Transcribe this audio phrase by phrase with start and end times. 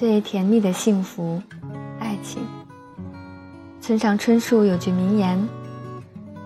[0.00, 1.42] 最甜蜜的幸福，
[1.98, 2.40] 爱情。
[3.82, 5.38] 村上春树有句名言：“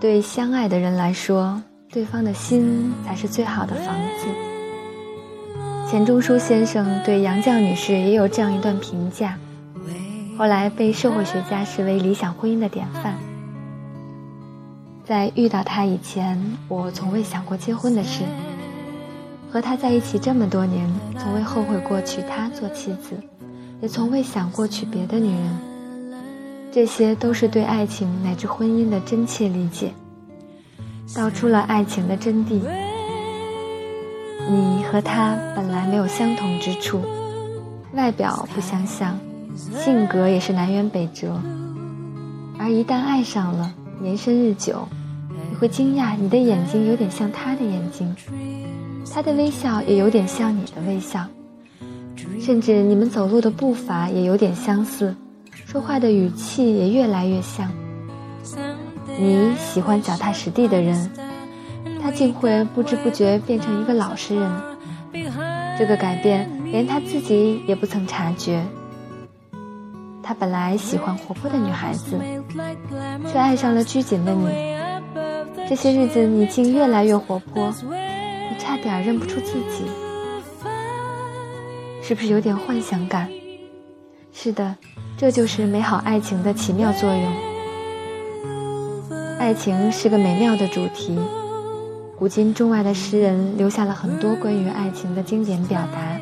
[0.00, 4.26] 对相爱的人来说，对方的心才是最好的房子。”
[5.88, 9.38] 钱钟书先生对杨绛女士也有这样一段评价，
[10.36, 13.14] 后来被社会学家视为理想婚姻的典范。
[15.04, 16.36] 在遇到他以前，
[16.66, 18.24] 我从未想过结婚的事。
[19.48, 23.16] 和他在一起这么多年，从未后悔过娶她做妻子，
[23.80, 25.58] 也从未想过娶别的女人。
[26.72, 29.92] 这些都是对爱情乃至婚姻的真切理解，
[31.14, 32.60] 道出了爱情的真谛。
[34.48, 37.00] 你和他本来没有相同之处，
[37.94, 39.18] 外表不相像，
[39.56, 41.40] 性格也是南辕北辙，
[42.58, 44.86] 而一旦爱上了，年深日久，
[45.50, 48.14] 你会惊讶你的眼睛有点像他的眼睛。
[49.12, 51.24] 他的微笑也有点像你的微笑，
[52.40, 55.14] 甚至你们走路的步伐也有点相似，
[55.66, 57.70] 说话的语气也越来越像。
[59.18, 61.10] 你喜欢脚踏实地的人，
[62.02, 64.50] 他竟会不知不觉变成一个老实人。
[65.78, 68.62] 这个改变连他自己也不曾察觉。
[70.22, 72.18] 他本来喜欢活泼的女孩子，
[73.30, 74.48] 却爱上了拘谨的你。
[75.68, 77.72] 这些日子你竟越来越活泼。
[77.90, 79.84] 你差点认不出自己，
[82.06, 83.30] 是不是有点幻想感？
[84.30, 84.76] 是的，
[85.16, 87.32] 这就是美好爱情的奇妙作用。
[89.38, 91.18] 爱情是个美妙的主题，
[92.18, 96.20] 古今中外的诗人留下了很多关于爱情的经典表达，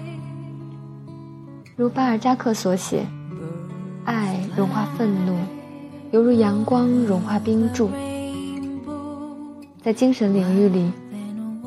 [1.75, 3.05] 如巴尔扎克所写
[4.07, 5.37] ：“爱融化愤怒，
[6.13, 7.91] 犹如阳光融化冰柱。”
[9.83, 10.93] 在精神领域里。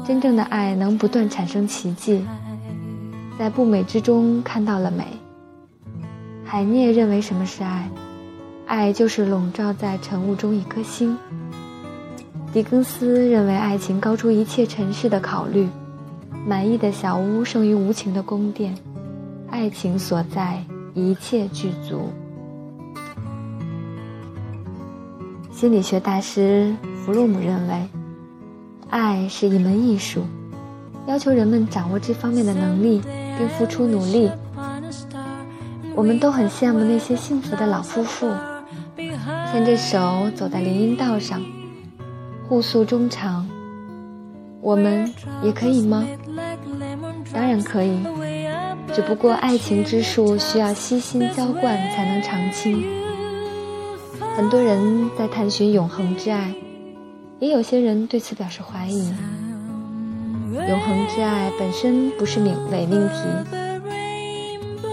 [0.05, 2.23] 真正的爱能不断产生奇迹，
[3.37, 5.05] 在不美之中看到了美。
[6.43, 7.89] 海涅认为什么是爱？
[8.65, 11.17] 爱就是笼罩在晨雾中一颗星。
[12.53, 15.67] 狄更斯认为爱情高出一切尘世的考虑，
[16.47, 18.73] 满意的小屋胜于无情的宫殿，
[19.49, 22.09] 爱情所在一切具足。
[25.51, 26.73] 心理学大师
[27.05, 27.87] 弗洛姆认为。
[28.87, 30.23] 爱是一门艺术，
[31.07, 33.01] 要求人们掌握这方面的能力，
[33.37, 34.29] 并付出努力。
[35.95, 38.31] 我们都很羡慕那些幸福的老夫妇，
[39.51, 41.41] 牵着手走在林荫道上，
[42.47, 43.47] 互诉衷肠。
[44.61, 45.13] 我们
[45.43, 46.05] 也可以吗？
[47.33, 48.05] 当然可以，
[48.93, 52.83] 只不过爱情之树需要悉心浇灌才能长青。
[54.35, 56.53] 很多人在探寻永恒之爱。
[57.37, 59.13] 也有些人对此表示怀疑。
[60.55, 63.15] 永恒之爱本身不是命伪命题，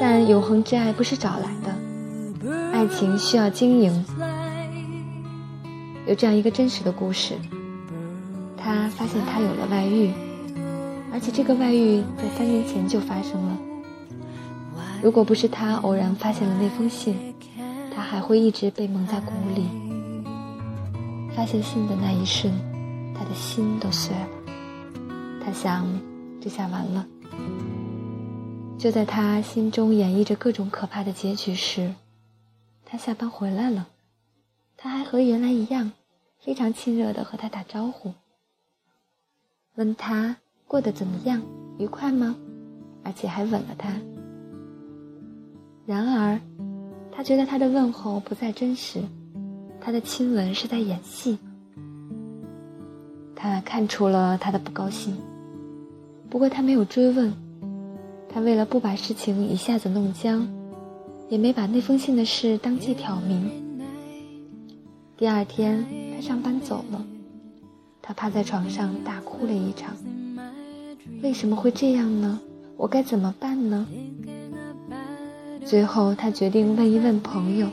[0.01, 4.05] 但永恒之爱不是找来的，爱情需要经营。
[6.05, 7.37] 有这样一个真实的故事：
[8.57, 10.11] 他发现他有了外遇，
[11.13, 13.57] 而且这个外遇在三年前就发生了。
[15.01, 17.17] 如果不是他偶然发现了那封信，
[17.95, 19.69] 他还会一直被蒙在鼓里。
[21.37, 22.53] 发现信的那一瞬，
[23.15, 24.42] 他的心都碎了。
[25.45, 25.87] 他想，
[26.41, 27.07] 这下完了。
[28.79, 31.95] 就在他心中演绎着各种可怕的结局时，
[32.85, 33.89] 他下班回来了。
[34.77, 35.93] 他还和原来一样，
[36.39, 38.13] 非常亲热的和他打招呼，
[39.77, 40.37] 问他
[40.67, 41.43] 过得怎么样，
[41.79, 42.37] 愉快吗？
[43.05, 43.93] 而且还吻了他。
[45.87, 46.41] 然而，
[47.11, 49.03] 他觉得他的问候不再真实。
[49.81, 51.37] 他的亲吻是在演戏，
[53.35, 55.17] 他看出了他的不高兴，
[56.33, 57.31] 不过他没有追问。
[58.27, 60.49] 他为了不把事情一下子弄僵，
[61.29, 63.51] 也没把那封信的事当即挑明。
[65.15, 65.85] 第二天，
[66.17, 67.05] 他上班走了，
[68.01, 69.95] 他趴在床上大哭了一场。
[71.23, 72.41] 为什么会这样呢？
[72.79, 73.87] 我该怎么办呢？
[75.67, 77.69] 最后，他决定问一问朋友。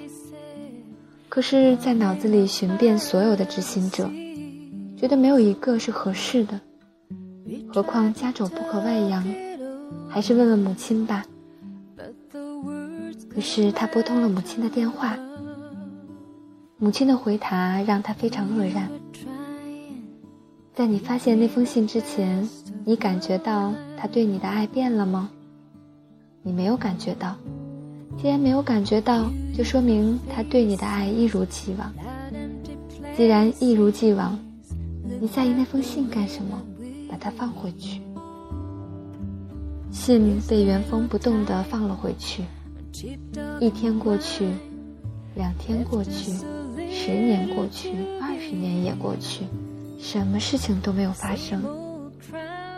[1.30, 4.12] 可是，在脑子里寻遍所有的知心者，
[4.98, 6.60] 觉得没有一个是合适的。
[7.74, 9.24] 何况家丑不可外扬，
[10.10, 11.26] 还是问问母亲吧。
[13.36, 15.18] 于是他拨通了母亲的电话。
[16.78, 18.90] 母亲的回答让他非常愕然。
[20.74, 22.48] 在你发现那封信之前，
[22.86, 25.30] 你感觉到他对你的爱变了吗？
[26.42, 27.36] 你没有感觉到。
[28.18, 31.94] 既然没有感觉到，就说明他对你的爱一如既往。
[33.16, 34.40] 既然一如既往，
[35.20, 36.62] 你在意那封信干什么？
[37.20, 38.02] 把它放回去。
[39.92, 42.44] 信被原封不动地放了回去。
[43.60, 44.48] 一天过去，
[45.36, 46.32] 两天过去，
[46.90, 49.44] 十年过去，二十年也过去，
[50.00, 51.62] 什么事情都没有发生。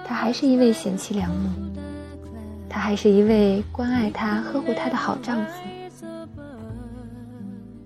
[0.07, 1.49] 他还是一位贤妻良母，
[2.67, 5.51] 他还是一位关爱他、呵护他的好丈夫。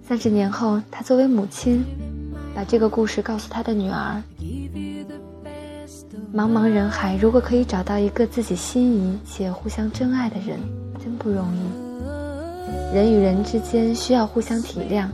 [0.02, 1.84] 三十年后，他作为母亲，
[2.56, 4.22] 把这个故事告诉他的女儿。
[6.34, 10.60] 茫茫人海，如果可以找到一个自己心仪且互相真爱的人，
[11.04, 11.60] 真不容易。
[12.94, 15.08] 人与人之间需要互相体谅，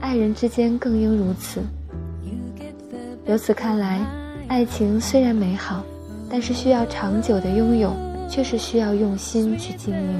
[0.00, 1.60] 爱人之间更应如此。
[3.26, 4.00] 由此看来，
[4.48, 5.84] 爱情虽然美好，
[6.28, 7.94] 但是需要长久的拥有，
[8.28, 10.18] 却是需要用心去经营。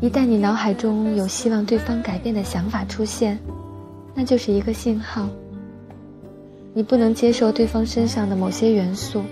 [0.00, 3.38] 一旦你脑海中有希望对方改变的想法出现，
[4.14, 5.26] 那就是一个信号。
[6.76, 9.22] 你不能接受对方身上的某些元素，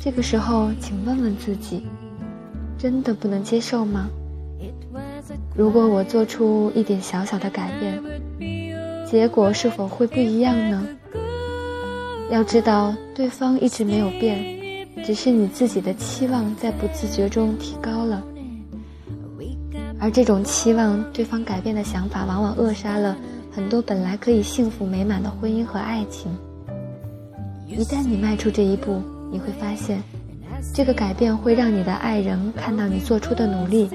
[0.00, 1.82] 这个时候，请问问自己，
[2.78, 4.08] 真的不能接受吗？
[5.56, 8.00] 如果我做出一点小小的改变，
[9.04, 10.86] 结果是否会不一样呢？
[12.30, 18.22] 要知道，对方一直没有变，只是你自己的期望在不自觉中提高了，
[19.98, 23.16] 而这种期望对方改变的想法，往往扼杀了。
[23.54, 26.36] 很多本来可以幸福美满的婚姻和爱情，
[27.68, 30.02] 一旦你迈出这一步，你会发现，
[30.74, 33.88] 这个改变会让你的爱人看到你做出的努力，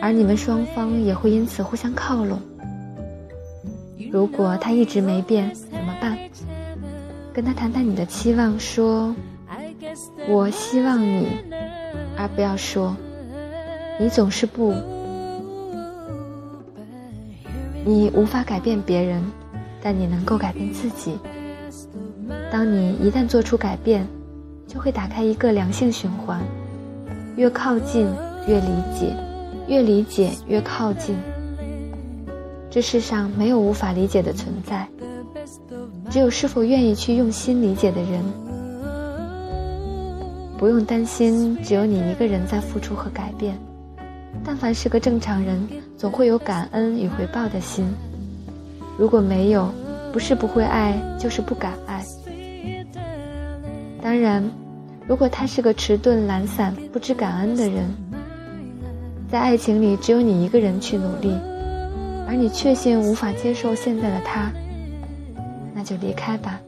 [0.00, 2.40] 而你们双方也会因此互相靠拢。
[4.12, 6.16] 如果他一直没变，怎么办？
[7.32, 9.12] 跟他谈谈你的期望，说
[10.30, 11.26] ：“我希望你”，
[12.16, 12.96] 而不要说
[13.98, 14.72] “你总是不”。
[17.88, 19.22] 你无法改变别人，
[19.80, 21.16] 但你能够改变自己。
[22.50, 24.04] 当你一旦做出改变，
[24.66, 26.42] 就会打开一个良性循环，
[27.36, 28.04] 越靠近
[28.48, 29.14] 越理解，
[29.68, 31.14] 越理解越靠近。
[32.68, 34.88] 这世上没有无法理解的存在，
[36.10, 38.20] 只有是否愿意去用心理解的人。
[40.58, 43.56] 不用担心，只有你一个人在付出和改变。
[44.44, 45.66] 但凡是个正常人，
[45.96, 47.86] 总会有感恩与回报的心。
[48.98, 49.70] 如果没有，
[50.12, 52.04] 不是不会爱，就是不敢爱。
[54.02, 54.42] 当然，
[55.06, 57.84] 如果他是个迟钝、懒散、不知感恩的人，
[59.28, 61.36] 在爱情里只有你一个人去努力，
[62.26, 64.52] 而你确信无法接受现在的他，
[65.74, 66.60] 那就离开吧，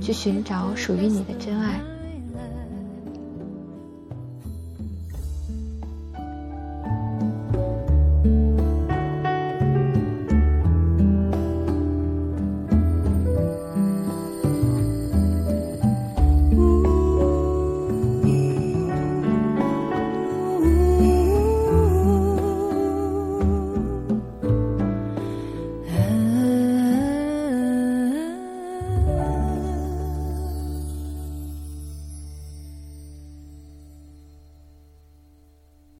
[0.00, 1.80] 去寻找属于你的真爱。